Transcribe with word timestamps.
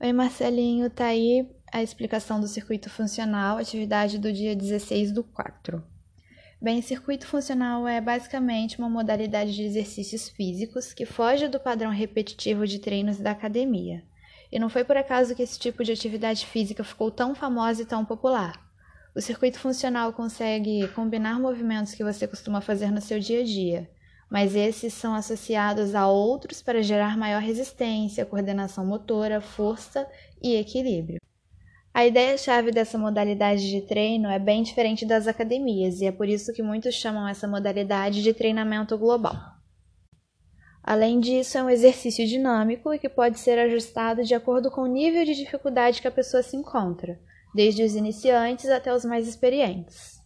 Oi, 0.00 0.12
Marcelinho, 0.12 0.88
tá 0.88 1.06
aí 1.06 1.44
a 1.72 1.82
explicação 1.82 2.38
do 2.38 2.46
circuito 2.46 2.88
funcional, 2.88 3.58
atividade 3.58 4.16
do 4.16 4.32
dia 4.32 4.54
16 4.54 5.10
do 5.10 5.24
4. 5.24 5.82
Bem, 6.62 6.80
circuito 6.80 7.26
funcional 7.26 7.84
é 7.84 8.00
basicamente 8.00 8.78
uma 8.78 8.88
modalidade 8.88 9.52
de 9.52 9.64
exercícios 9.64 10.28
físicos 10.28 10.92
que 10.92 11.04
foge 11.04 11.48
do 11.48 11.58
padrão 11.58 11.90
repetitivo 11.90 12.64
de 12.64 12.78
treinos 12.78 13.18
da 13.18 13.32
academia. 13.32 14.04
E 14.52 14.58
não 14.60 14.70
foi 14.70 14.84
por 14.84 14.96
acaso 14.96 15.34
que 15.34 15.42
esse 15.42 15.58
tipo 15.58 15.82
de 15.82 15.90
atividade 15.90 16.46
física 16.46 16.84
ficou 16.84 17.10
tão 17.10 17.34
famosa 17.34 17.82
e 17.82 17.86
tão 17.86 18.04
popular. 18.04 18.52
O 19.16 19.20
circuito 19.20 19.58
funcional 19.58 20.12
consegue 20.12 20.86
combinar 20.94 21.40
movimentos 21.40 21.92
que 21.92 22.04
você 22.04 22.28
costuma 22.28 22.60
fazer 22.60 22.92
no 22.92 23.00
seu 23.00 23.18
dia 23.18 23.40
a 23.40 23.44
dia, 23.44 23.90
mas 24.30 24.54
esses 24.54 24.92
são 24.92 25.14
associados 25.14 25.94
a 25.94 26.06
outros 26.08 26.60
para 26.62 26.82
gerar 26.82 27.16
maior 27.16 27.40
resistência, 27.40 28.26
coordenação 28.26 28.84
motora, 28.84 29.40
força 29.40 30.06
e 30.42 30.56
equilíbrio. 30.56 31.20
A 31.92 32.06
ideia-chave 32.06 32.70
dessa 32.70 32.96
modalidade 32.98 33.68
de 33.68 33.80
treino 33.80 34.28
é 34.28 34.38
bem 34.38 34.62
diferente 34.62 35.04
das 35.04 35.26
academias 35.26 36.00
e 36.00 36.06
é 36.06 36.12
por 36.12 36.28
isso 36.28 36.52
que 36.52 36.62
muitos 36.62 36.94
chamam 36.94 37.26
essa 37.26 37.48
modalidade 37.48 38.22
de 38.22 38.32
treinamento 38.32 38.96
global. 38.96 39.34
Além 40.82 41.18
disso, 41.18 41.58
é 41.58 41.62
um 41.62 41.68
exercício 41.68 42.26
dinâmico 42.26 42.94
e 42.94 42.98
que 42.98 43.08
pode 43.08 43.38
ser 43.38 43.58
ajustado 43.58 44.22
de 44.22 44.34
acordo 44.34 44.70
com 44.70 44.82
o 44.82 44.86
nível 44.86 45.24
de 45.24 45.34
dificuldade 45.34 46.00
que 46.00 46.08
a 46.08 46.12
pessoa 46.12 46.42
se 46.42 46.56
encontra, 46.56 47.18
desde 47.54 47.82
os 47.82 47.94
iniciantes 47.94 48.70
até 48.70 48.94
os 48.94 49.04
mais 49.04 49.26
experientes. 49.26 50.17